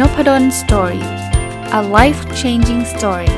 [0.00, 1.04] n o p a d o l story
[1.78, 3.34] a life changing story ส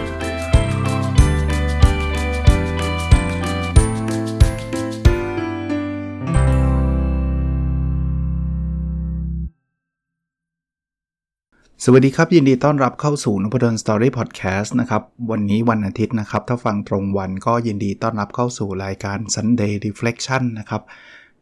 [11.93, 20.83] วัสดีครับ ยินดีต้อนรับเข้าสู่นพดล story podcast นะครับ วันนี้วันอาทิตย์นะครับ ถ้าฟังตรงวันก็ยินดีต้อนรับเข้าสู่รายการ Sunday Reflection นะครับ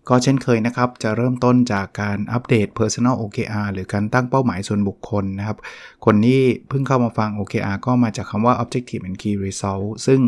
[0.09, 5.59] ก็เช่นเคยนะครับ จะเริ่มต้นจากการอัปเดต Personal OKR หรือการตั้งเป้าหมายส่วนบุคคลนะครับ
[6.05, 10.21] คนที่เพิ่งเข้ามาฟัง OKR ก็มาจากคำว่า Objective and Key Result ซึ่ง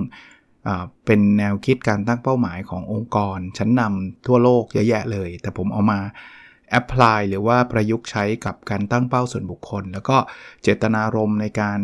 [1.06, 6.00] เป็นแนวคิดการตั้งเป้าหมายขององค์กร ชั้นนำทั่วโลกเยอะแยะเลย แต่ผมเอามา
[6.70, 10.16] แอพพลายหรือว่าประยุกต์ใช้กับการตั้งเป้าส่วนบุคคล แล้วก็
[10.62, 11.78] เจตนารมณ์ในการ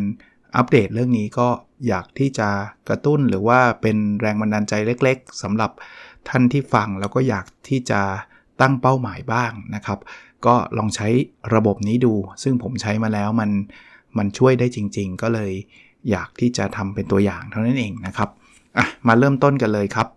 [0.56, 1.48] อัปเดตเรื่องนี้ก็
[1.88, 2.48] อยากที่จะ
[2.88, 5.70] กระตุ้นหรือว่าเป็นแรงบันดาลใจเล็ก ๆสำหรับ
[6.28, 8.00] ท่านที่ฟังแล้วก็อยากที่จะ
[8.60, 9.98] ตั้งเป้าหมายบ้างนะครับ
[10.46, 11.08] ก็ลองใช้
[11.54, 13.50] ระบบนี้ดู ซึ่งผมใช้มาแล้วมัน
[14.18, 15.52] มันช่วยได้จริง ๆ ก็เลย
[16.10, 18.28] อยากที่จะทำเป็นตัวอย่างเท่านั้นเองนะครับ
[18.76, 20.08] อะมาเริ่มต้นกันเลยครับ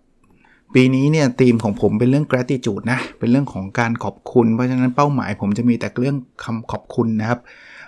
[0.73, 7.39] ปีนี้เนี่ยธีมของผมเป็นเรื่อง gratitude นะ เป็นเรื่องของการขอบคุณ เพราะฉะนั้นเป้าหมายผมจะมีแต่เรื่องคำขอบคุณนะครับ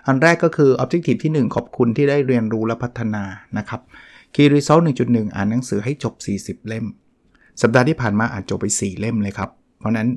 [0.08, 3.24] อันแรกก็คือ objective ที่ 1 ขอบคุณที่ได้เรียนรู้และพัฒนา
[3.58, 3.82] นะครับ
[4.34, 6.86] key result 1.1 อ่านหนังสือให้จบ 40 เล่ม
[7.62, 10.08] สัปดาห์ที่ผ่านมาอ่านจบไป 4 เล่มเลยครับ เพราะนั้น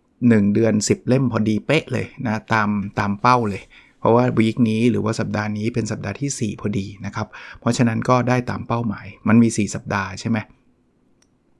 [0.00, 3.62] 1 เดือน 10 เล่มพอดีเป๊ะเลยนะตามตามเป้าเลย
[4.00, 7.26] เพราะว่าวีคนี้หรือว่าสัปดาห์นี้เป็นสัปดาห์ที่ 4 พอดีนะครับ
[7.60, 10.38] เพราะฉะนั้นก็ได้ตามเป้าหมาย มันมี 4 สัปดาห์ใช่ไหม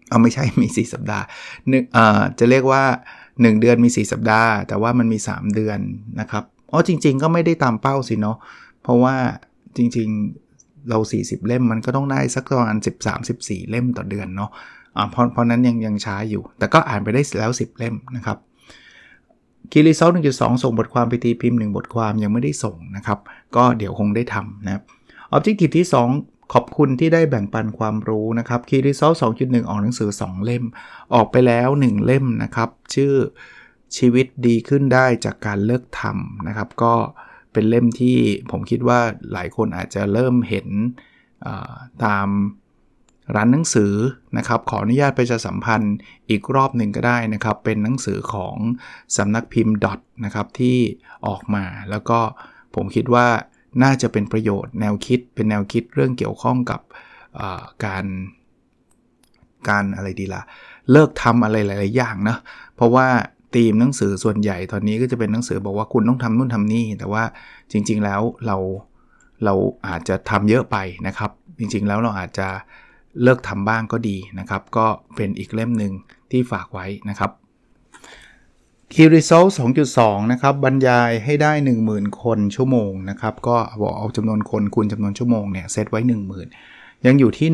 [0.09, 1.25] เอาไม่ใช่มี 4 สัปดาห์
[1.69, 2.83] หนึกเอ่อจะเรียกว่า
[3.25, 5.79] 1 เดือนมี 4 สัปดาห์ แต่ว่ามันมี 3 เดือน
[6.20, 8.37] นะครับอ๋อจริง ๆ ก็ไม่ได้ตามเป้าสิเนาะ
[8.83, 9.14] เพราะว่า
[9.77, 12.77] จริงๆเรา 40 เล่มมันก็ต้องได้สักประมาณ
[13.25, 14.51] 13-14 เล่มต่อเดือนเนาะ
[15.11, 18.39] เพราะเพราะนั้นยังยังช้าอยู่ แต่ก็อ่านไปได้แล้ว 10 เล่มนะครับ
[19.72, 23.18] คีรีเซล1.2ส่งบทความไปตีพิมพ์1บทความยังไม่ได้ส่งนะครับ
[23.57, 24.83] ก็เดี๋ยวคงได้ทำนะครับ
[25.30, 25.86] ออบเจกตีที่
[26.18, 30.64] 2 ขอบคุณที่ได้แบ่งปันความรู้นะครับคีรีเซล2.1ออกหนังสือ 2 เล่ม
[31.14, 33.14] ออกไปแล้ว 1 เล่มนะครับ ชื่อ
[33.96, 36.95] ชีวิตดีขึ้นได้จากการเลิกทำนะครับ ก็
[37.52, 38.17] เป็นเล่มที่
[38.51, 39.01] ผมคิดว่า
[39.33, 40.68] หลายคนอาจจะเริ่มเห็น
[42.05, 42.28] ตาม
[43.35, 43.92] ร้านหนังสือ
[44.39, 45.95] นะครับขออนุญาตไปจะสัมพันธ์
[46.31, 48.57] อีกรอบหนึ่งก็ได้นะครับ เป็นหนังสือของ
[49.17, 50.79] สำนักพิมพ์ดอทนะครับที่
[51.27, 52.19] ออกมา แล้วก็
[52.75, 53.27] ผมคิดว่า
[53.83, 56.81] น่าจะเป็นประโยชน์แนวคิดเป็นแนวคิดเรื่องเกี่ยวข้องกับ
[57.85, 58.05] การ
[59.69, 60.43] การอะไรดีละ่ะ
[60.93, 62.37] เลิกทำอะไรหลาย ๆ อย่างนะ
[62.77, 63.07] เพราะว่า
[63.55, 67.25] ธีมหนังสือส่วนใหญ่ตอนนี้ก็จะเป็นหนังสือบอกว่าคุณต้องทำนู่นทำนี่ แต่ว่า
[67.73, 68.57] จริง ๆ แล้วเรา
[69.45, 69.55] เรา
[69.87, 70.77] อาจจะทำเยอะไป
[71.07, 72.48] นะครับ จริง ๆ แล้วเราอาจจะ
[73.22, 75.92] เลิกทำบ้างก็ดีนะครับ ก็เป็นอีกเล่มหนึ่ง
[76.30, 77.30] ที่ฝากไว้นะครับ
[78.92, 79.50] Key Result
[79.90, 81.52] 2.2 นะครับ บรรยายให้ได้
[81.86, 86.00] 10,000 คนชั่วโมงนะครับ ก็บอกเอาจำนวนคนคูณจำนวนชั่วโมงเนี่ยเซตไว้
[86.52, 87.48] 10,000 ยังอยู่ที่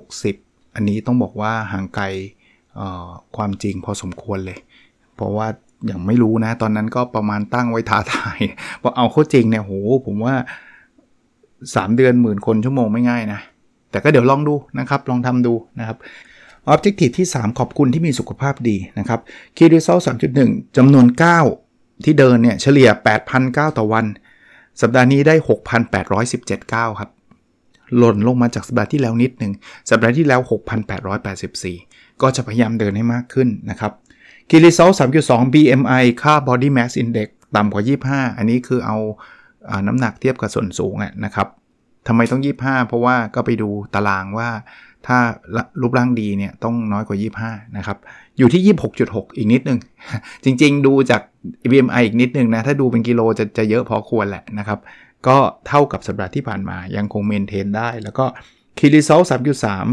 [0.00, 2.04] 1,060 อันนี้ต้องบอกว่าห่างไกล
[3.36, 4.58] ความจริงพอสมควรเลย
[5.14, 5.46] เพราะว่า
[5.86, 8.38] อย่างไม่รู้นะ ตอนนั้นก็ประมาณตั้งไว้ท้าทาย
[8.82, 9.72] พอเอาเข้าจริงเนี่ยโห
[10.06, 10.34] ผมว่า
[11.14, 13.40] 3 เดือนหมื่นคนชั่วโมงไม่ง่ายนะ
[13.90, 15.98] แต่ก็เดี๋ยวลองดูนะครับ ลองทำดูนะครับ
[16.72, 19.20] Objective ที่ 3 ขอบคุณที่มีสุขภาพดีนะครับ
[19.56, 20.02] Key Result
[20.38, 21.06] 3.1จำนวน
[21.56, 22.88] 9 ที่เดินเนี่ยเฉลี่ย
[23.32, 24.06] 8,009 ต่อวัน
[24.80, 25.34] สัปดาห์นี้ได้
[26.04, 27.10] 6,817ก้าครับ
[27.96, 29.52] หล่นลงมาจากสัปดาห์ที่แล้วนิดหนึ่ง
[29.90, 30.40] สัปดาห์ที่แล้ว
[31.10, 33.92] 6,884 ก็จะพยายามเดินให้มากขึ้นนะครับ
[34.48, 38.98] Key Result 3.2 BMI ค่า Body Mass Index ต่ำกว่า 25 อันนี้คือเอา
[39.86, 41.48] น้ำหนักเทียบกับส่วนสูงนะครับ
[42.08, 44.48] ทำไมต้อง 25 เพราะว่าก็ไปดูตารางว่า
[45.06, 45.18] ถ้า
[45.80, 47.98] รูปร่างดีเนี่ยต้องน้อยกว่า 25 นะครับ
[48.38, 49.78] อยู่ที่ 26.6 อีกนิดนึง
[50.44, 51.22] จริงๆ ดูจาก
[51.70, 54.78] BMI อีกนิดนึงนะ ถ้าดูเป็นกิโลจะจะเยอะพอควรแหละนะครับ
[55.26, 55.36] ก็
[55.68, 58.24] เท่ากับสัปดาห์ที่ผ่านมา ยังคงเมนเทนได้ แล้วก็
[58.78, 59.20] คีรีโซล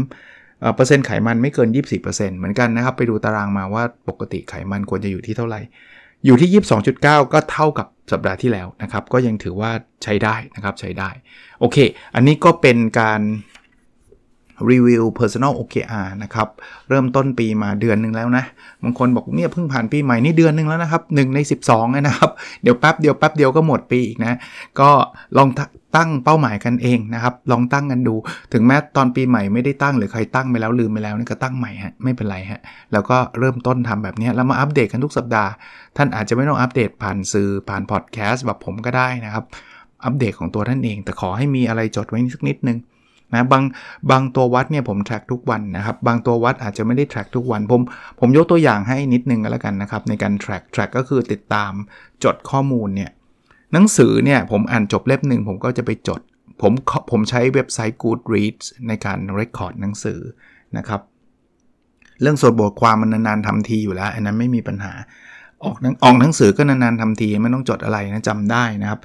[0.08, 1.68] 3.3เปอร์เซ็นต์ไขมันไม่เกิน
[2.04, 5.60] 24%เหมือนกันนะครับ ไปดูตารางมาว่าปกติไขมันควรจะอยู่ที่เท่าไหร่
[6.24, 9.70] อยู่ที่ 22.9 ก็เท่ากับ สัปดาห์ที่แล้วนะครับ ก็ยังถือว่า
[10.04, 11.10] ใช้ได้นะครับใช้ได้
[11.60, 11.76] โอเค
[12.14, 13.20] อันนี้ก็เป็นการ
[14.70, 16.48] รีวิว Personal OKR นะครับ
[16.88, 18.44] เริ่มต้นปีมาเดือนหนึ่งแล้วนะ
[18.82, 21.38] บางคนบอกเนี่ยเพิ่งผ่านปีใหม่นี่เดือนหนึ่งแล้วนะครับ 1 ใน
[21.68, 22.30] 12 นะครับ
[22.62, 24.38] เดี๋ยวแป๊บเดียวแป๊บเดียวก็หมดปีอีกนะ
[24.80, 24.90] ก็
[25.36, 25.48] ลอง
[25.96, 28.14] ตั้งเป้าหมายกันเองนะครับ ลองตั้งกันดู
[28.52, 32.60] ถึงแม้ตอนปีใหม่ไม่ได้ตั้งหรือใครตั้งไปแล้วลืมไปแล้วนี่ก็ตั้งใหม่ฮะ ไม่เป็นไรฮะ
[32.92, 35.50] แล้วก็เริ่มต้นทำแบบนี้แล้วมาอัปเดตกันทุกสัปดาห์
[35.96, 39.44] ท่านอาจจะไม่ต้องอัปเดตผ่านสื่อผ่านพอดแคสต์แบบผมก็ได้นะครับ
[40.04, 42.78] อัปเดตของตัวท่านเอง แต่ขอให้มีอะไรจดไว้สักนิดนึง
[43.32, 43.62] นะบาง
[44.10, 47.80] บางตัววัดเนี่ยผม track ทุกวันนะครับ บางตัววัดอาจจะไม่ได้ track ทุกวัน ผม
[48.20, 51.72] ผมยกตัวอย่างให้นิดนึงก็แล้วกันนะครับ ในการ track track ก็คือติดตาม
[52.24, 53.10] จดข้อมูลเนี่ย
[53.72, 56.20] หนังสือเนี่ยผมอ่านจบเล่มหนึ่งผมก็จะไปจด
[56.62, 56.72] ผม
[57.10, 60.20] ผมใช้เว็บไซต์ Goodreads ในการเรคคอร์ดหนังสือ
[60.76, 61.00] นะครับ
[62.22, 64.92] เรื่องสดบทความมันนานๆทำทีอยู่แล้ว อันนั้นไม่มีปัญหา
[65.64, 69.00] ออกออกหนังสือก็นานๆทำทีไม่ต้องจดอะไรนะจำได้นะครับ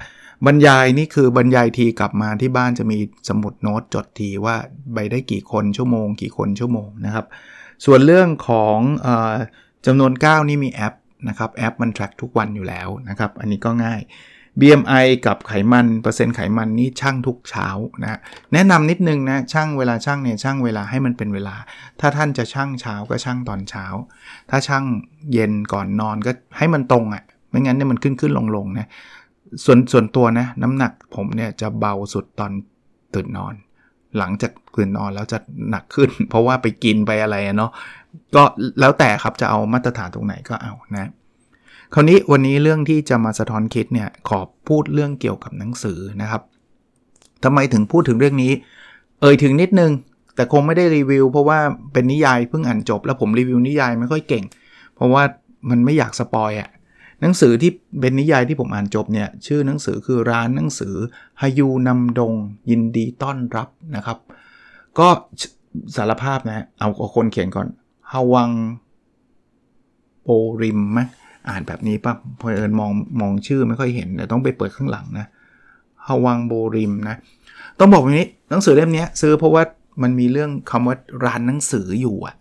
[0.46, 2.98] บรรยายนี่คือบรรยายทีกลับมาที่บ้านจะมี
[3.28, 4.56] สมุดโน้ตจดทีว่า
[4.92, 7.26] ใบได้กี่คนชั่วโมง กี่คนชั่วโมงนะครับ
[7.84, 9.08] ส่วนเรื่องของอ
[9.86, 10.94] จำนวน 9 นี่มีแอป
[11.28, 14.00] นะครับแอปมัน track ทุกวันอยู่แล้วนะครับ อันนี้ก็ง่าย
[14.60, 17.68] BMI กับไขมันเปอร์เซ็นต์ไขมันนี่ช่างทุกเช้า
[18.02, 18.18] นะ
[18.52, 21.56] แนะนำนิดนึงนะช่างเวลาช่างเนี่ยช่างเวลาให้มันเป็นเวลา
[22.00, 23.86] ถ้าท่านจะช่างเช้าก็ช่างตอนเช้า
[24.50, 24.84] ถ้าช่าง
[25.32, 28.88] เย็นก่อนนอนก็ให้มันตรงอะ่ะไม่งั้นเนี่ยมันขึ้นขึ้นลงลงนะ
[29.64, 32.52] ส่วนส่วนตัวนะน้ำหนักผมเนี่ยจะเบาสุดตอน
[33.14, 33.54] ตื่นนอน
[34.18, 35.38] หลังจากตื่นนอนแล้วจะ
[35.70, 37.70] หนักขึ้น เพราะว่าไปกินไปอะไรเนาะ
[38.36, 38.42] ก็
[38.80, 41.10] แล้วแต่ครับจะเอามาตรฐานตรงไหนก็เอานะ
[41.94, 46.42] คราวนี้วันนี้เรื่องที่จะมาสะท้อนคิดเนี่ยขอพูดเรื่องเกี่ยวกับหนังสือนะครับ
[47.44, 48.52] ทำไมถึงพูดถึงเรื่องนี้
[49.20, 49.92] เอ่ยถึงนิดนึง
[50.34, 51.58] แต่คงไม่ได้รีวิว เพราะว่า
[51.92, 54.44] เป็นนิยายเพิ่งอ่านจบ แล้วผมรีวิวนิยายไม่ค่อยเก่ง
[54.94, 55.22] เพราะว่า
[55.70, 56.70] มันไม่อยากสปอยอะ
[57.24, 60.94] หนังสือที่เป็นนิยายที่ผมอ่านจบเนี่ยชื่อหนังสือคือร้านหนังสือ
[61.40, 62.32] ฮายูนำดง
[62.70, 64.18] ยินดีต้อนรับนะครับ
[64.98, 65.08] ก็
[65.96, 67.66] สารภาพนะเอาคนเขียนก่อน
[68.12, 68.50] ฮาวัง
[70.22, 70.28] โป
[70.62, 71.00] ริมไหม
[71.48, 72.90] อ่านแบบนี้ปั๊บพอเอิญมอง
[73.20, 75.26] มองชื่อไม่ค่อยเห็นแต่ต้องไปเปิดข้างหลังนะ
[76.06, 77.16] ฮาวังโบริมนะ
[77.78, 79.62] ต้องบอกแบบนี้หนังสือเล่มนี้ซื้อเพราะว่า
[80.02, 82.34] มันมีเรื่องคำว่าร้านหนังสืออยู่อะ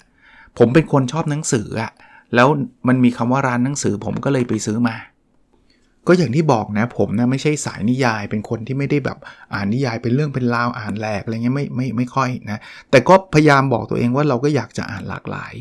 [0.57, 1.91] ผมเป็นคนชอบหนังสืออะ
[2.35, 2.47] แล้ว
[2.88, 4.95] มันมีคำว่าร้านหนังสือผมก็เลยไปซื้อมา
[6.07, 9.18] ก็อย่างที่บอกนะผมนะไม่ใช่สายนิยาย เป็นคนที่ไม่ได้แบบ
[9.53, 12.59] อ่านนิยายเป็นเรื่องเป็นราวอ่านแหลกอะไรเงี้ยไม่ไม่ไม่ค่อยนะ
[12.91, 15.53] แต่ก็พยายามบอกตัวเองว่าเราก็อยากจะอ่านหลากหลาย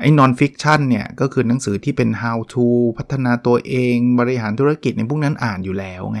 [0.00, 2.66] ไอ้นอนฟิกชันเนี่ยก็คือหนังสือที่เป็น how to
[2.98, 6.20] พัฒนาตัวเองบริหารธุรกิจในพวกนั้นอ่านอยู่แล้วไง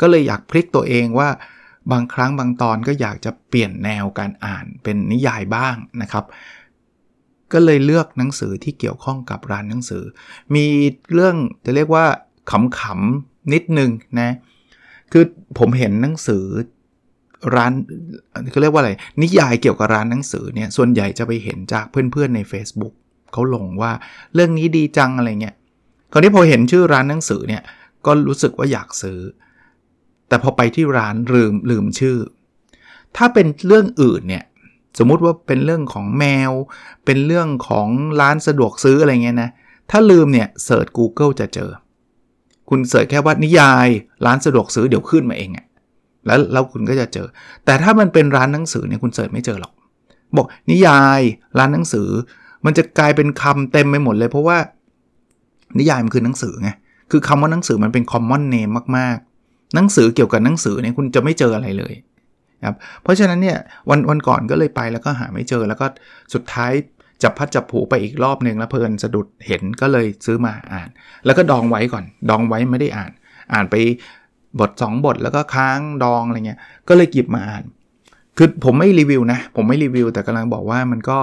[0.00, 1.28] ก็เลยอยากพลิกตัวเองว่า
[1.92, 6.24] บางครั้งบางตอนก็อยากจะเปลี่ยนแนวการอ่านเป็นนิยายบ้างนะครับ
[7.54, 10.04] ก็เลยเลือกหนังสือที่เกี่ยวข้องกับร้านหนังสือ
[10.54, 10.66] มี
[11.14, 12.04] เรื่องจะเรียกว่า
[12.50, 13.90] ขำๆนิดนึง
[14.20, 14.30] นะ
[15.12, 15.24] คือ
[15.58, 16.44] ผมเห็นหนังสือ
[17.56, 17.72] ร้าน
[18.50, 18.92] เขาเรียกว่าอะไร
[19.22, 22.94] นิยายเกี่ยวกับร้านหนังสือเนี่ยส่วนใหญ่จะไปเห็นจากเพื่อนๆใน Facebook
[23.32, 23.92] เขาลงว่า
[24.34, 25.56] เรื่องนี้ดีจังอะไรเงี้ย
[26.12, 27.62] คราวนี้พอเห็นชื่อร้านหนังสือเนี่ย
[28.06, 29.18] ก็รู้สึกว่าอยากซื้อ
[30.28, 32.18] แต่พอไปที่ร้านลืมลืมชื่อ
[33.16, 34.44] ถ้าเป็นเรื่องอื่นเนี่ย
[34.98, 36.52] สมมุติว่าเป็นเรื่องของแมว
[37.04, 37.88] เป็นเรื่องของ
[38.20, 39.50] ร้านสะดวกซื้ออะไรเงี้ยนะ
[39.90, 41.70] ถ้าลืมเนี่ยเสิร์ช Google จะเจอ
[42.70, 43.88] คุณเสิร์ชแค่ว่านิยาย
[44.26, 45.66] ร้านสะดวกซื้อเดี๋ยวขึ้นมาเองอะ
[46.26, 47.26] แล้วแล้วคุณก็จะเจอ
[47.64, 49.72] แต่ถ้ามันเป็นร้านหนังสือเนี่ยคุณเสิร์ชไม่เจอหรอก
[50.36, 51.20] บอกนิยาย
[51.58, 52.08] ร้านหนังสือ
[52.64, 54.58] มันจะกลายเป็นคำเต็มไปหมดเลย เพราะว่า
[55.78, 56.70] นิยายมันคือหนังสือไง
[57.10, 61.94] คือคำว่าหนังสือมันเป็นคอมมอนเนมมากๆ หนังสือเกี่ยวกับหนังสือเนี่ยคุณจะไม่เจออะไรเลย
[62.64, 63.58] ครับเพราะฉะนั้นเนี่ย
[63.90, 65.86] วันวันก่อนก็เลยไปแล้วก็หาไม่เจอแล้วก็
[66.34, 66.72] สุดท้าย
[67.22, 70.88] จับพัดจับผูไปอีกรอบหนึ่งแล้วเพลินสะดุดเห็นก็เลยซื้อมาอ่าน
[71.24, 73.10] แล้วก็ดองไว้ก่อน ดองไว้ไม่ได้อ่าน
[73.52, 73.74] อ่านไป
[74.60, 76.58] บท 2 บทแล้วก็ค้างดองอะไรเงี้ย
[76.88, 77.64] ก็เลยหยิบมาอ่าน
[78.36, 81.18] คือผมไม่รีวิวนะ ผมไม่รีวิว แต่กำลังบอกว่ามันก็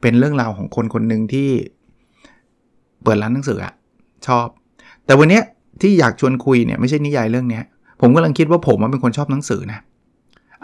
[0.00, 1.48] เป็นเรื่องราวของคนคนหนึ่งที่
[3.02, 3.74] เปิดร้านหนังสืออะ
[4.26, 4.46] ชอบ
[5.06, 5.40] แต่วันนี้
[5.80, 7.60] ที่อยากชวนคุยเนี่ยไม่ใช่นิยายเรื่องนี้
[8.00, 9.80] ผมกำลังคิดว่าผมเป็นคนชอบหนังสือนะ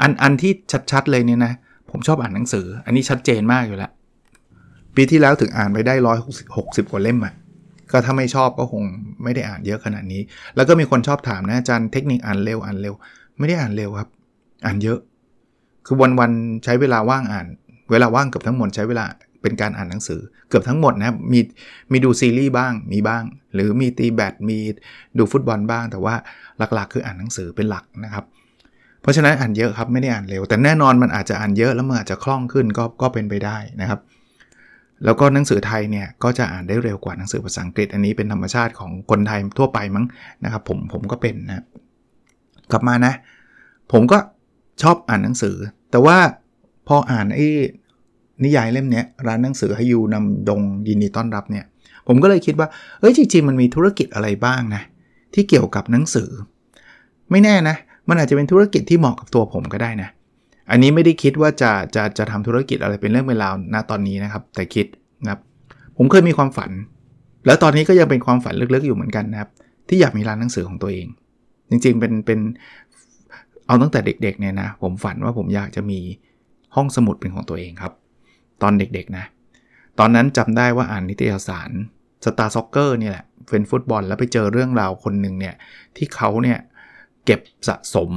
[0.01, 0.53] อันอันที่
[0.93, 1.53] ชัดๆเลยเนี่ยนะ
[1.91, 3.91] ผมชอบอ่านหนังสือ อันนี้ชัดเจนมากอยู่แล้ว
[4.97, 6.19] ปีที่แล้วถึงอ่านไปได้ร้อย
[6.57, 7.35] หกสิบกว่าเล่มอะ
[7.91, 8.83] ก็ถ้าไม่ชอบก็คง
[9.23, 10.21] ไม่ได้อ่านเยอะขนาดนี้
[10.57, 12.95] แล้วก็มีคนชอบถามนะอาจารย์เทคนิคอ่านเร็วอ่านเร็ว
[13.39, 14.09] ไม่ได้อ่านเร็วครับ
[14.65, 14.99] อ่านเยอะ
[15.87, 17.47] คือวันๆใช้เวลาว่างอ่าน
[17.91, 19.05] เวลาว่างเกือบทั้งหมดใช้เวลา
[19.43, 21.41] เป็นการอ่านหนังสือ เกือบทั้งหมดนะมี
[21.93, 23.23] มีดูซีรีส์บ้างมีบ้าง
[23.55, 24.59] หรือมีตีแบดมี
[25.19, 26.15] ดูฟุตบอลบ้าง แต่ว่า
[26.75, 28.25] หลักๆ คืออ่านหนังสือเป็นหลักนะครับ
[29.07, 34.01] เพราะฉะนั้นอ่านเยอะครับไม่ได้อ่านเร็ว แต่แน่นอนมันอาจจะอ่านเยอะแล้วมันอาจจะคล่องขึ้นก็ก็เป็นไปได้นะครับ
[35.05, 40.05] แล้วก็หนังสือไทยเนี่ยก็จะอ่านได้เร็วกว่าหนังสือภาษาอังกฤษ อันนี้เป็นธรรมชาติของคนไทยทั่วไปมั้ง
[40.45, 41.65] นะครับ ผมผมก็เป็นนะ
[42.73, 43.13] กลับมานะ
[43.93, 44.19] ผมก็
[44.83, 45.57] ชอบอ่านหนังสือ
[45.91, 46.19] แต่ว่า
[46.89, 47.47] พออ่านไอ้
[48.45, 51.65] นิยายเล่มนี้ร้านหนังสือให้ยูนำดงยินดีต้อนรับเนี่ย
[52.07, 52.69] ผมก็เลยคิดว่า
[53.01, 54.83] เอ้ยจริงๆมันมีธุรกิจอะไรบ้างนะ
[55.35, 56.31] ที่เกี่ยวกับหนังสือ
[57.31, 57.77] ไม่แน่นะ
[58.09, 60.09] มันอาจจะเป็นธุรกิจที่เหมาะกับตัวผมก็ได้นะ
[60.71, 64.87] อันนี้ไม่ได้คิดว่าจะจะจะทำธุรกิจอะไรเป็นเรื่องเป็นราวณตอนนี้นะครับ แต่คิด
[65.23, 65.41] นะครับ
[65.97, 66.71] ผมเคยมีความฝัน
[67.47, 69.51] แล้วตอนนี้ก็ยังเป็นความฝันลึกๆอยู่เหมือนกันนะครับ
[69.89, 71.07] ที่อยากมีร้านหนังสือของตัวเอง
[71.71, 72.41] จริงๆเป็นเป็น
[73.67, 75.99] เอาตั้งแต่เด็กๆเนี่ยนะ ผมฝันว่าผมอยากจะมี
[76.77, 77.93] ห้องสมุดเป็นของตัวเองครับ
[78.63, 79.25] ตอนเด็กๆนะ
[79.99, 81.71] ตอนนั้นจำได้ว่าอ่านนิตยสาร
[82.25, 85.55] สตาร์ซ็อกเกอร์นี่แหละเป็นฟุตบอลแล้วไปเจอเรื่องราวคนหนึ่งเนี่ย
[85.97, 86.59] ที่เขาเนี่ย
[87.27, 88.11] เก็บสะสม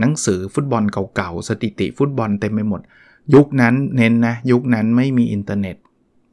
[0.00, 0.82] หนังสือฟุตบอล
[1.14, 2.80] เก่าๆ สถิติฟุตบอลเต็มไปหมด
[3.34, 5.76] ยุคนั้นเนี่ยนะ ยุคนั้นไม่มีอินเทอร์เน็ต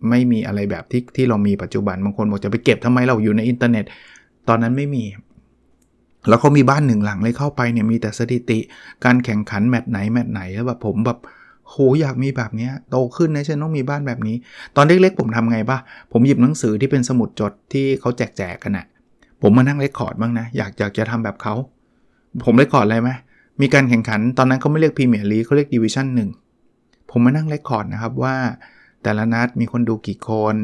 [0.10, 3.86] ไม่มีอะไรแบบที่ที่เรามีปัจจุบันบางคนบอกจะไปเก็บทำไมเราอยู่ในอินเทอร์เน็ต
[4.48, 5.04] ตอนนั้นไม่มี
[6.28, 8.60] แล้วเขามีบ้านหนึ่งหลังเลยเข้าไปเนี่ยมีแต่สถิติ
[9.06, 11.20] การแข่งขันแมตช์ไหนแมตช์ไหนแล้วแบบผมแบบ
[11.70, 14.36] โหอยากมีแบบนี้โตขึ้นนะฉันต้องมีบ้านแบบนี้
[14.76, 15.78] ตอนเล็กๆผมทำไงปะ
[16.12, 18.86] ผมหยิบหนังสือที่เป็นสมุดจดที่เขาแจกแจกกันนะ
[19.42, 21.54] ผมมานั่ง record บ้างนะ อยากอยากจะทำแบบเขา
[22.44, 23.10] ผม record อะไรไหม
[23.62, 26.30] มีการแข่งขันตอนนั้นเขาไม่เรียกพรีเมียร์ลีกเขาเรียกดิวิชั่นหนึ่ง
[27.12, 28.36] ผมมานั่ง record นะครับว่า
[29.04, 30.56] แต่ละนัดมีคนดูกี่คน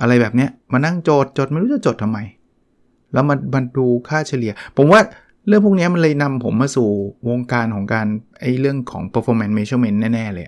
[0.00, 2.18] อะไรแบบเนี้ยมานั่งโจทย์จดไม่รู้จะจดทำไม
[3.12, 5.00] แล้วมาบันดูค่าเฉลี่ย ผมว่า
[5.46, 6.88] เรื่องพวกนี้มันเลยนำผมมาสู่
[7.28, 8.06] วงการของการ
[8.40, 10.46] ไอ้เรื่องของ performance measurement แน่ ๆ เลย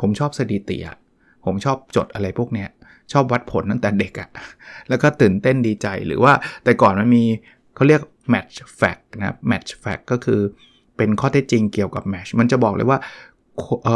[0.00, 0.96] ผมชอบสถิติอะ
[1.44, 2.68] ผมชอบจดอะไรพวกเนี้ย
[3.12, 4.28] ชอบวัดผลตั้งแต่เด็กอะ
[4.88, 6.32] แล้วก็ตื่นเต้นดีใจหรือว่า
[6.64, 7.22] แต่ก่อนมันมี
[7.74, 8.00] เขาเรียก
[8.32, 10.40] match fact นะครับ match fact ก็คือ
[10.96, 12.98] เป็นข้อเท็จจริงเกี่ยวกับ match มันจะบอกเลยว่า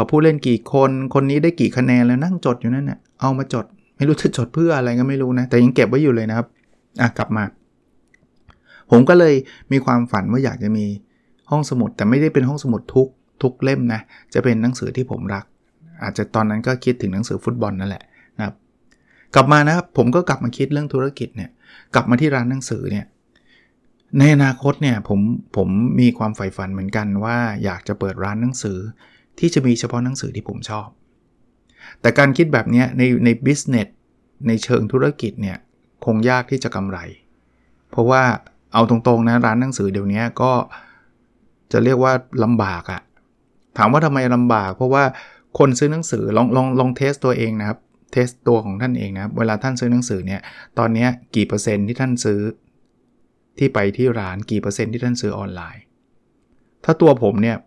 [0.09, 3.65] ผู้เล่นกี่คนคนนี้ได้กี่คะแนนแล้วนั่งจดอยู่นั่นน่ะเอามาจด
[3.97, 6.47] ไม่รู้จะจดเพื่ออะไรก็ไม่รู้นะ แต่ยังเก็บไว้อยู่เลยนะครับ
[7.01, 7.43] อะกลับมา
[8.91, 9.33] ผมก็เลย
[9.71, 10.85] มีความฝันว่าอยากจะมี
[11.51, 13.07] ห้องสมุด แต่ไม่ได้เป็นห้องสมุดทุก
[13.41, 14.01] ทุกเล่มนะ
[14.33, 15.45] จะเป็นหนังสือที่ผมรัก
[16.03, 18.03] อาจจะตอนนั้นก็คิดถึงหนังสือฟุตบอลนั่นแหละ
[18.37, 18.55] นะครับ
[19.35, 21.49] กลับมานะครับผมก็กลับมาคิดเรื่องธุรกิจเนี่ย
[21.95, 23.05] กลับมาที่ร้านหนังสือเนี่ย
[24.19, 25.19] ในอนาคตเนี่ยผม
[25.57, 25.69] ผม
[25.99, 28.77] มีความใฝ่ฝันเหมือนกันว่าอยากจะเปิดร้านหนังสือ
[29.39, 30.87] ที่จะมีเฉพาะหนังสือที่ผมชอบ
[32.01, 33.87] แต่การคิดแบบนี้ในในบิสเนส
[34.47, 35.57] ในเชิงธุรกิจเนี่ย
[36.05, 36.97] คงยากที่จะกำไร
[37.91, 38.23] เพราะว่า
[38.73, 40.51] เอาตรงๆนะร้านหนังสือเดี๋ยวนี้ก็
[41.71, 43.01] จะเรียกว่าลำบากอะ
[43.77, 45.03] ถามว่าทำไมลำบาก เพราะว่า
[45.59, 47.79] คนซื้อหนังสือลองลองลองเทสตัวเองนะครับ
[48.11, 50.41] เทสตัวของท่านเองนะเวลาท่านซื้อหนังสือเนี่ย
[50.79, 52.39] ตอนนี้กี่เปอร์เซ็นต์ที่ท่านซื้อ
[53.57, 55.83] ที่ไปที่ร้านกี่เปอร์เซ็นต์ที่ท่านซื้อออนไลน์
[56.83, 57.57] ถ้าตัวผมเนี่ย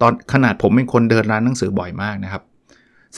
[0.00, 2.42] ตอนขนาดผมเป็นคนเดินร้านหนังสือบ่อยมากนะครับ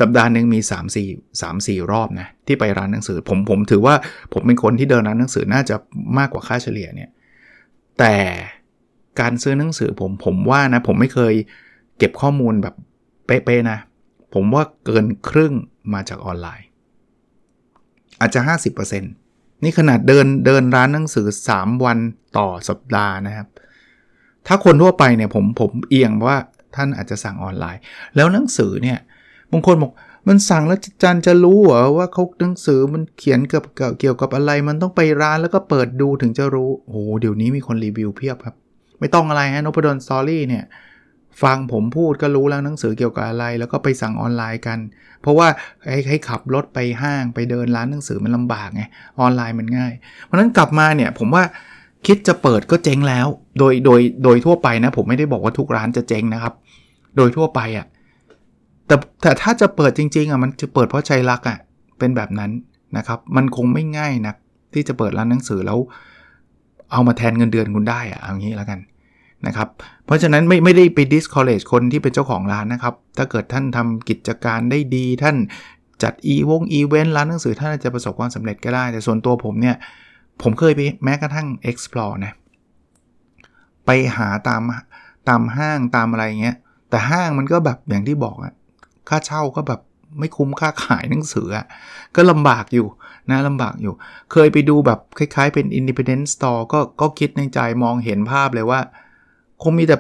[0.01, 3.95] สัปดาห์หนึ่งมี 3 4 3 4 รอบนะที่ไปร้านหนังสือ ผมผมถือว่า
[4.33, 5.77] ผมเป็นคนที่เดินร้านหนังสือน่าจะ
[6.19, 7.11] มากกว่าค่าเฉลี่ยเนี่ย
[7.99, 8.17] แต่
[9.21, 11.35] การซื้อหนังสือผมผมว่านะผมไม่เคย
[11.99, 12.75] เก็บข้อมูลแบบ
[13.27, 13.79] เป๊ะๆนะ
[14.35, 15.53] ผมว่าเกินครึ่ง
[15.95, 16.67] มาจากออนไลน์
[18.21, 18.41] อาจจะ
[19.05, 19.26] 50%
[19.63, 21.99] นี่ขนาดเดินเดินร้านหนังสือ 3 วัน
[22.37, 23.47] ต่อสัปดาห์นะครับ
[24.47, 26.37] ถ้าคนทั่วไปเนี่ยผมผมเอียงว่า
[26.77, 27.81] ท่านอาจจะสั่งออนไลน์
[28.17, 28.99] แล้วหนังสือเนี่ย
[29.53, 29.93] บางคนบอก
[30.29, 38.55] มันสั่งแล้วจันจะรู้เหรอว่าเขาหนังสือมันเขียนเกี่ยวกับเกี่ยวกับอะไร มันต้องไปร้านแล้วก็เปิดดูถึงจะรู้โอ้เดี๋ยวนี้มีคนรีวิวเพียบครับ
[39.01, 40.65] ไม่ต้องอะไรฮะนพดลสตอรี่เนี่ย
[41.43, 44.79] ฟังผมพูดก็รู้แล้วหนังสือเกี่ยวกับอะไร แล้วก็ไปสั่งออนไลน์กัน
[45.23, 45.49] เพราะว่า
[45.89, 48.83] ให้ให้ขับรถไปห้างไปเดินร้านหนังสือมันลำบากไง
[49.21, 49.93] ออนไลน์มันง่าย
[50.25, 51.45] เพราะนั้นกลับมาเนี่ยผมว่า
[52.07, 53.27] คิดจะเปิดก็เจ๊งแล้ว
[53.59, 56.55] โดยโดยโดยทั่วไปนะ ผมไม่ได้บอกว่าทุกร้านจะเจ๊งนะครับ
[57.17, 57.87] โดยทั่วไปอะ่ะ
[58.87, 61.59] แต่แต่ถ้าจะเปิดจริงๆอะมันจะเปิดเพราะใจรักอะ่ะ
[61.99, 62.51] เป็นแบบนั้น
[62.97, 64.35] นะครับ มันคงไม่ง่ายนะ
[64.73, 65.79] ที่จะเปิดร้านหนังสือแล้ว
[66.93, 68.79] เอามาแทนเงินเดือนคุณได้อะ่ะเอางี้แล้วกัน
[69.47, 69.69] นะครับ
[70.07, 75.37] เพราะฉะนั้นไม่ไม่ได้ไป discourage คนที่เป็นเจ้าของร้านนะครับ ถ้าเกิดท่านทำกิจการได้ดีท่าน
[76.03, 79.77] จัดอีวงอีเวนต์ร้านหนังสือท่านจะประสบความสำเร็จก็ได้ แต่ส่วนตัวผมเนี่ย
[80.43, 82.33] ผมเคยไปแม้กระทั่ง explore นะ
[83.87, 84.63] ไปหาตาม
[85.29, 86.57] ตามห้างตามอะไรเงี้ย
[86.91, 88.55] แต่ห้างมันก็แบบอย่างที่บอกอะ
[89.09, 89.81] ค่าเช่าก็แบบ
[90.19, 91.67] ไม่คุ้มค่าขายหนังสืออะ
[92.17, 92.87] ก็ลำบากอยู่
[93.31, 93.93] นะลำบากอยู่
[94.33, 98.81] เคยไปดูแบบคล้ายๆเป็น independent store ก็ก็คิดในใจมองเห็นภาพเลยว่า
[99.63, 99.97] คงมีแต่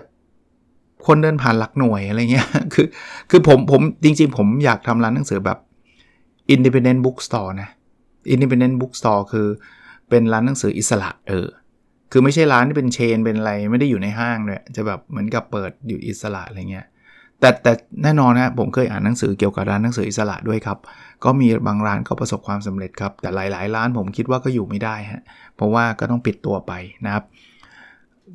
[1.06, 2.86] คนเดินผ่านหลักหน่วยอะไรเงี้ย คือ
[3.30, 5.58] คือผม ผม จริง ๆ ผมอยากทำร้านหนังสือแบบ
[6.54, 7.68] independent bookstore นะ
[8.34, 9.48] independent bookstore คือ
[10.08, 11.48] เป็นร้านหนังสืออิสระเออ
[12.12, 16.86] คือไม่ใช่ร้านที่เป็นเชน เป็นอะไร ไม่ได้อยู่ในห้างเลยจะแบบเหมือนกับเปิดอยู่อิสระอะไรเงี้ย
[17.40, 17.72] แต่แต่
[18.02, 20.78] แน่นอนนะผมเคยอ่านหนังสือเกี่ยวกับร้านหนังสืออิสระด้วยครับ
[21.24, 25.22] ก็มีบางร้านก็ประสบความสำเร็จครับ แต่หลาย ๆ ร้านผมคิดว่าก็อยู่ไม่ได้ฮะ
[25.56, 26.72] เพราะว่าก็ต้องปิดตัวไป
[27.04, 27.24] นะครับ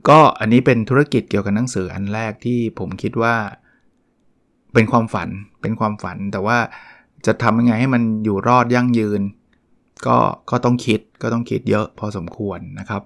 [0.10, 3.36] ก็อันนี้เป็นธุรกิจเกี่ยวกับหนังสืออันแรกที่ผมคิดว่า
[4.74, 5.30] เป็นความฝัน
[5.62, 6.58] เป็นความฝัน แต่ว่า
[7.26, 9.22] จะทำยังไงให้มันอยู่รอดยั่งยืน
[10.06, 10.18] ก็
[10.52, 13.02] ก็ต้องคิดก็ต้องคิดเยอะพอสมควรนะครับ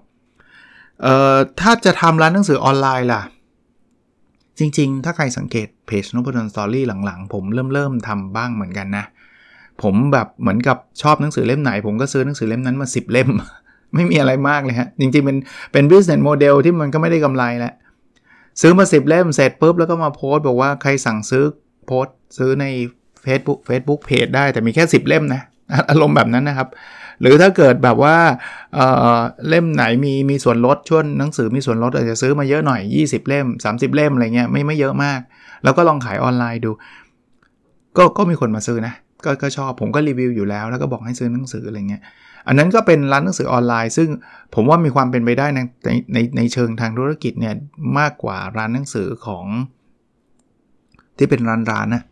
[1.02, 3.22] เอ่อถ้าจะทำร้านหนังสือออนไลน์ล่ะ
[4.58, 9.04] จริง ๆ ถ้าใครสังเกตเพจนพดลสตอรี่หลังๆ ผมเริ่มเริ่มทำบ้างเหมือนกันนะ
[9.82, 13.30] ผมแบบเหมือนกับชอบหนังสือเล่มไหน ผมก็ซื้อหนังสือเล่มนั้นมา 10 เล่ม
[13.94, 15.36] ไม่มีอะไรมากเลยฮะ จริงๆเป็น
[15.72, 17.74] เป็น business model ที่มันก็ไม่ได้กำไรแหละ
[18.60, 21.44] ซื้อมาสิบเล่มเสร็จปุ๊บแล้วก็มาโพสต์บอกว่าใครสั่งซื้อ
[21.86, 22.66] โพสต์ซื้อใน
[23.24, 25.42] Facebook Facebook เพจได้แต่มีแค่ 10 เล่มนะ
[25.90, 26.68] อารมณ์แบบนั้นนะครับ
[27.20, 28.16] หรือถ้าเกิดแบบว่า
[28.74, 35.20] เเล่มไหนมีมีส่วนลดช่วงหนังสือมีส่วนลดอาจจะซื้อมาเยอะหน่อย 20 เล่ม 30 เล่มอะไรเงี้ยไม่ไม่เยอะมาก
[35.64, 36.70] แล้วก็ลองขายออนไลน์ดู
[37.96, 42.02] ก็ก็มีคนมาซื้อนะ ก็ก็ชอบผมก็รีวิวอยู่แล้ว แล้วก็บอกให้ซื้อหนังสืออะไรเงี้ย
[42.46, 44.08] อันนั้นก็เป็นร้านหนังสือออนไลน์ ซึ่ง
[44.54, 47.54] ผมว่ามีความเป็นไปได้ในในในเชิงทางธุรกิจเนี่ย
[47.98, 49.46] มากกว่าร้านหนังสือของ
[51.18, 52.02] ที่เป็นร้านร้านนะ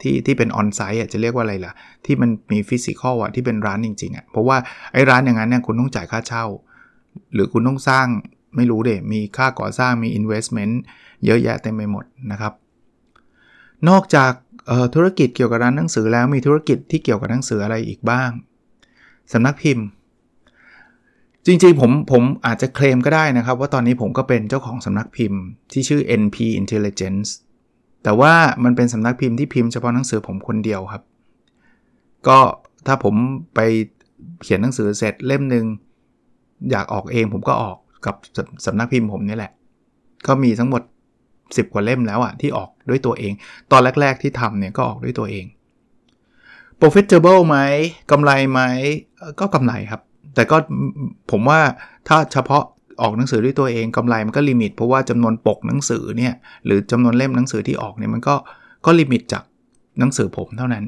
[0.00, 1.72] ที่ที่เป็นออนไซต์อะจะเรียกว่าอะไรล่ะ
[2.04, 4.56] ที่มันมีฟิสิกอลอะที่เป็นร้านจริงๆอะเพราะว่า
[4.92, 6.44] ไอ้ร้านอย่างนั้นเนี่ยคุณต้องจ่ายค่าเช่า
[7.32, 8.06] หรือคุณต้องสร้าง
[8.56, 10.74] ไม่รู้เดมีค่าก่อสร้างมี investment
[11.24, 12.52] เยอะแยะเต็มไปหมดนะครับ
[13.88, 14.32] นอกจาก
[14.94, 18.30] ธุรกิจเกี่ยวกับร้านหนังสือแล้วมีธุรกิจที่เกี่ยวกับหนังสืออะไรอีกบ้าง
[19.32, 19.84] สำนักพิมพ์
[21.46, 25.40] จริงๆผมผมอาจจะเคลมก็ได้นะครับ ว่าตอนนี้ผมก็เป็นเจ้าของสำนักพิมพ์
[25.72, 27.28] ที่ชื่อ NP Intelligence
[28.04, 31.02] แต่ว่ามันเป็นสำนักพิมพ์ที่พิมพ์เฉพาะหนังสือผมคนเดียวครับ
[32.28, 32.38] ก็
[32.86, 33.14] ถ้าผม
[33.54, 33.60] ไป
[34.42, 35.64] เขียนหนังสือเสร็จเล่มหนึ่ง
[36.70, 38.14] อยากออกเองผมก็ออกกับ
[38.66, 39.52] สำนักพิมพ์ผมนี่แหละ
[40.26, 40.82] ก็มีทั้งหมด
[41.28, 43.32] 10 กว่าเล่มแล้วอะที่ออกด้วยตัวเอง
[43.72, 45.44] ตอนแรก ๆที่ทำเนี่ยก็ออกด้วยตัวเอง
[46.80, 47.58] profitable ไหม
[48.10, 48.60] กำไรไหม
[49.40, 50.00] ก็กำไรครับ
[50.34, 50.56] แต่ก็
[51.30, 51.60] ผมว่า
[52.08, 52.64] ถ้าเฉพาะ
[53.02, 58.34] ออกหนังสือด้วยตัวเองกำไรมันก็ limit เพราะว่าจำนวนปกหนังสือเนี่ยหรือจำนวนเล่มหนังสือที่ออกเนี่ยมันก็
[58.86, 59.42] ก็ limit จาก
[59.98, 60.84] หนังสือผมเท่านั้น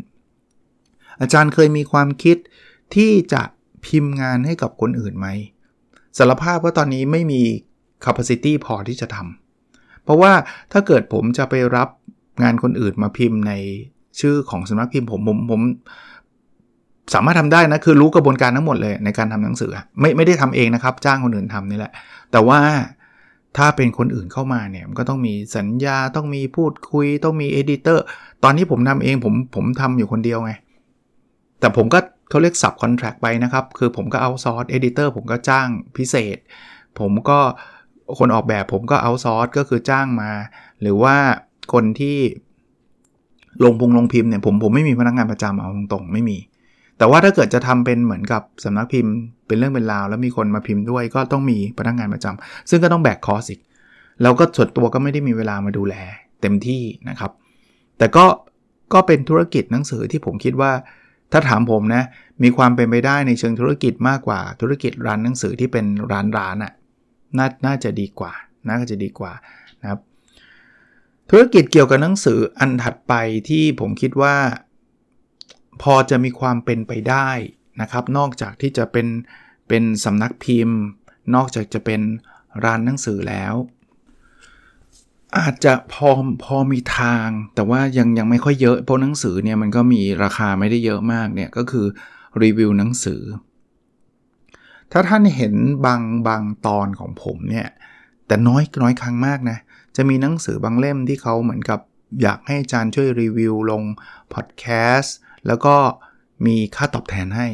[1.21, 2.37] อาจารย์เคยมีความคิด
[2.95, 3.43] ที่จะ
[3.87, 5.29] พิมพ์งานให้กับคนอื่นไหม
[6.19, 7.43] สารภาพว่าตอนนี้ไม่มี
[8.05, 10.33] capacity พอที่จะทำเพราะว่า
[10.73, 11.89] ถ้าเกิดผมจะไปรับ
[12.43, 13.53] งานคนอื่นมาพิมพ์ใน
[14.21, 15.61] ชื่อของสำนักพิมพ์ผมผมผม
[17.15, 21.93] สามารถทำได้นะคือรู้กระบวนการทั้งหมดเลยในการทำหนังสือ ไม่ไม่ได้ทำเองนะครับ จ้างคนอื่นทำนี่แหละ
[22.33, 22.61] แต่ว่า
[23.57, 28.05] ถ้าเป็นคนอื่นเข้ามาเนี่ยมันก็ต้องมีสัญญาต้องมีพูดคุย ต้องมี editor
[28.45, 30.53] ตอนนี้ผมทำเองผมผมทำอยู่คนเดียวไง
[31.61, 31.99] แต่ผมก็
[32.31, 36.39] เขาเรียก subcontract ไปนะครับ คือผมก็ outsource editor ผมก็จ้างพิเศษ
[36.99, 37.39] ผมก็
[38.19, 40.31] คนออกแบบผมก็ outsource ก็คือจ้างมา
[40.81, 41.17] หรือว่า
[41.73, 42.19] คนที่
[43.65, 46.39] ลงพุงลงพิมพ์เนี่ยผมผมไม่มีพนักงานประจำเอาตรงๆไม่มี
[46.99, 49.13] แต่ว่าถ้าเกิดจะทำเป็นเหมือนกับสำนักพิมพ์
[49.47, 53.61] เป็นเรื่องเป็นราว แล้วมีคนมาพิมพ์ด้วย ก็ต้องมีพนักงานประจำซึ่งก็ต้องแบกคอสอีก
[54.23, 55.95] แล้วก็ส่วนตัวก็ไม่ได้มีเวลามาดูแล
[56.43, 57.31] เต็มที่นะครับ
[57.99, 58.25] แต่ก็
[58.93, 60.73] ก็เป็นธุรกิจหนังสือที่ผมคิดว่า
[61.33, 62.03] ถ้าถามผมนะ
[62.43, 66.73] มีความเป็นไปได้ในเชิงธุรกิจมากกว่าธุรกิจร้านหนังสือที่เป็นร้านร้านอะ่ะ
[67.39, 68.33] น่าน่าจะดีกว่า
[68.69, 69.33] น่าจะดีกว่า
[69.83, 70.01] นะครับ
[71.31, 73.15] ธุรกิจเกี่ยวกับหนังสืออันถัดไป
[73.49, 74.37] ที่ผมคิดว่า
[75.83, 77.31] พอจะมีความเป็นไปได้
[77.81, 79.07] นะครับ นอกจากที่จะเป็น
[79.69, 80.79] เป็นสำนักพิมพ์
[81.35, 82.01] นอกจากจะเป็น
[82.65, 83.55] ร้านหนังสือแล้ว
[85.39, 86.11] อาจจะพอ
[86.45, 91.87] พอมีทาง แต่ว่ายังยังไม่ค่อยเยอะเพราะหนังสือเนี่ยมันก็มีราคาไม่ได้เยอะมากเนี่ยก็คือ
[92.43, 93.23] รีวิวหนังสือ
[94.93, 95.55] ถ้าท่านเห็น
[95.87, 97.69] บางบางตอนของผมเนี่ย
[98.27, 99.59] แต่น้อยน้อยครั้งมากนะ
[99.97, 101.81] จะมีหนังสือบางเล่มที่เขาเหมือนกับ
[102.23, 103.83] อยากให้อาจารย์ช่วยรีวิวลง
[104.35, 104.65] พอดแค
[104.97, 105.75] สต์แล้วก็
[106.47, 107.47] มีค่าตอบแทนให้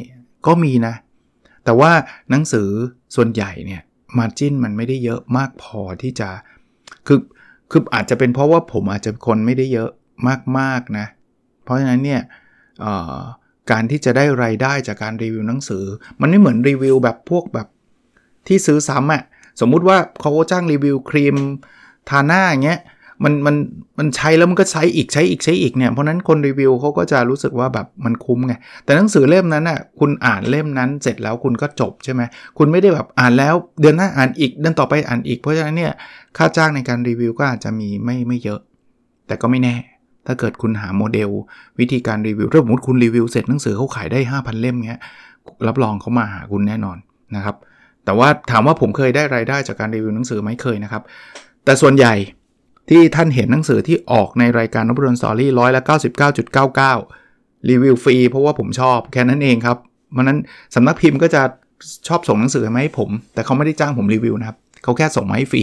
[0.46, 0.94] ก็มีนะ
[1.64, 1.92] แต่ว่า
[2.30, 2.68] หนังสือ
[3.16, 3.82] ส่วนใหญ่เนี่ย
[4.18, 6.28] มาจิ้นมันไม่ได้เยอะมากพอที่จะ
[7.06, 7.20] คือ
[7.70, 9.90] คืออาจจะเป็นเพราะว่าผมอาจจะคนไม่ได้เยอะ
[10.58, 11.06] มากๆนะ
[11.64, 12.22] เพราะฉะนั้นเนี่ย
[13.70, 15.84] การที่จะได้ไรายได้จากการรีวิวหนังสือ
[16.20, 17.68] มันไม่เหมือนรีวิวแบบพวกแบบ
[18.46, 19.22] ที่ซื้อซ้ำอะ่ะ
[19.60, 21.36] สมมุติว่าเขาจ้างรีวิวครีม
[22.08, 22.80] ทาหน้าอย่างเงี้ย
[23.24, 23.56] มันมัน
[23.98, 32.22] มันใช้แล้วมันก็ใช้อีกใช้อีกใช้อีกเนี่ยเพราะนั้นคนรีวิวเขาก็จะรู้สึกว่าแบบมันคุ้มไงแต่หนังสือเล่มนั้นอะคุณอ่านเล่มนั้นเสร็จแล้วคุณก็จบใช่ไหม
[32.58, 35.92] คุณไม่ได้แบบอ่านแล้วเดือนหน้าอ่านอีกเดือนต่อไปอ่านอีก เพราะฉะนั้นเนี่ย
[36.36, 38.60] ค่าจ้างในการรีวิวก็อาจจะมีไม่ไม่เยอะ
[39.26, 39.74] แต่ก็ไม่แน่
[40.26, 41.30] ถ้าเกิดคุณหาโมเดล
[41.80, 45.00] วิธีการรีวิวถ้าสมมติคุณรีวิวเสร็จหนังสือเขาขายได้ 5,000 เล่มเงี้ย
[45.66, 46.96] รับรองเขามาหาคุณแน่นอน
[47.36, 47.56] นะครับ
[48.04, 51.02] แต่ว่าถามว่าผมเคยได้รายได้จากการรีวิวหนังสือไหมเคยนะครับ
[51.66, 52.14] แต่ส่วนใหญ่
[52.88, 55.82] ที่ท่านเห็นหนังสือที่ออกในรายการ Nopadol's Story ร้อยละ
[56.94, 59.76] 99.99 รีวิวฟรีเพราะว่าผมชอบแค่นั้นเองครับ
[60.12, 60.38] เพราะนั้น
[60.74, 61.42] สำนักพิมพ์ก็จะ
[62.08, 65.62] ชอบส่งหนังสือมาให้ผม แต่เขาไม่ได้จ้างผมรีวิวนะครับเขาแค่ส่งมาให้ฟรี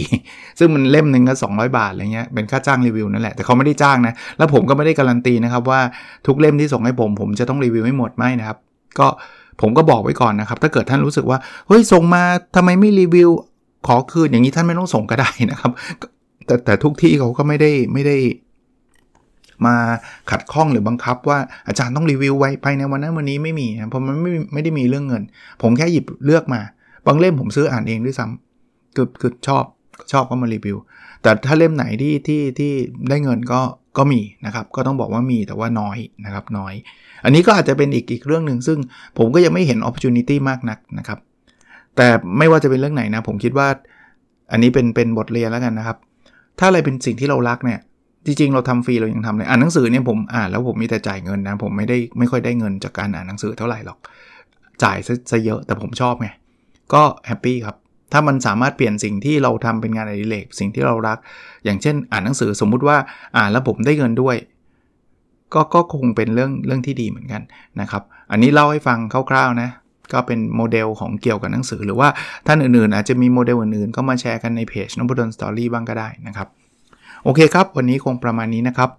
[0.58, 5.80] ซึ่งมันเล่มหนึ่งก็200 บาทอะไรเงี้ยเป็นค่าจ้างรีวิวนั่นแหละแต่เขาไม่ได้จ้างนะแล้วผมก็ไม่ได้การันตีนะครับว่า
[6.26, 8.58] ทุกเล่มที่ส่งให้ผม ผมจะต้องรีวิวให้หมดไม่นะครับ
[8.98, 9.06] ก็
[9.60, 11.38] ผมก็บอกไว้ก่อนนะครับ ถ้าเกิดท่านรู้สึกว่า
[11.68, 12.22] เฮ้ย ส่งมา
[12.56, 13.30] ทำไมไม่รีวิว
[13.86, 15.70] ขอคืนอย่างนี้ท่านไม่ต้องส่งก็ได้นะครับ
[16.46, 18.16] แต่แต่ทุกที่เขาก็ไม่ได้ไม่ได้
[19.66, 19.76] มา
[20.30, 25.22] ขัดข้องหรือบังคับ ว่าอาจารย์ต้องรีวิวไว้ภายในวันนั้นวันนี้ไม่มีนะเพราะมันไม่ไม่ได้มีเรื่องเงิน
[25.62, 26.60] ผมแค่หยิบเลือกมา
[27.06, 29.64] บางเล่มผมซื้ออ่านเองด้วยซ้ำคือคือชอบ
[30.12, 30.76] ชอบก็มารีวิว
[31.22, 32.72] แต่ถ้าเล่มไหนที่ที่ที่
[33.08, 33.60] ได้เงินก็
[33.98, 36.74] ก็มีนะครับ ก็ต้องบอกว่ามีแต่ว่าน้อยนะครับน้อย
[37.24, 38.78] อันนี้ก็อาจจะเป็นอีกอีกเรื่องหนึ่งซึ่ง
[39.18, 41.18] ผมก็ยังไม่เห็น opportunity มากนักนะครับ
[41.96, 43.68] แต่ไม่ว่าจะเป็นเรื่องไหนนะ ผมคิดว่า
[44.52, 45.96] อันนี้เป็นเป็นบทเรียนแล้วกันนะครับ
[46.58, 47.80] ถ้าอะไรเป็นสิ่งที่เรารักเนี่ย
[48.26, 53.98] จริงๆ เราทำฟรีเรายังทำเลยอ่านหนังสือเนี่ยผมอ่านแล้วผมมีแต่จ่ายเงินนะ ผมไม่ได้ไม่ค่อยได้เงินจากการอ่านหนังสือเท่าไหร่หรอก
[54.82, 54.96] จ่าย
[55.30, 56.28] ซะเยอะแต่ผมชอบไง
[56.94, 57.76] ก็ happy ครับ
[58.12, 61.18] ถ้ามันสามารถเปลี่ยนสิ่งที่เราทำเป็นงานอดิเรกสิ่งที่เรารัก
[61.64, 62.96] อย่างเช่น อ่านหนังสือสมมุติว่า
[63.36, 64.36] อ่านแล้วผมได้เงินด้วย
[65.54, 67.42] ก็ก็คงเป็นเรื่องเรื่องที่ดีเหมือนกัน
[67.80, 68.98] นะครับ อันนี้เล่าให้ฟัง
[69.30, 69.68] คร่าวๆนะ
[70.12, 72.08] ก็เป็นโมเดลของเกี่ยวกับหนังสือ หรือว่า
[72.46, 76.48] ท่านอื่นๆ อาจจะมีโมเดลอื่นๆ ก็มาแชร์กันในเพจ Nopadol's Story บ้างก็ได้นะครับ
[77.24, 78.90] โอเคครับ วันนี้คงประมาณนี้นะครับ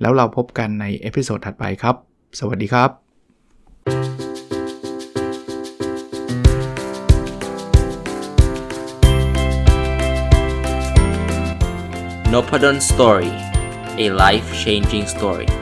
[0.00, 1.96] แล้วเราพบกันใน episode ถัดไปครับ
[2.38, 2.90] สวัสดีครับ
[12.32, 13.32] n o p a d o n Story
[14.04, 15.61] a life changing story